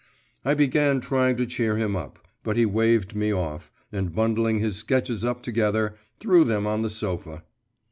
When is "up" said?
1.95-2.17, 5.23-5.43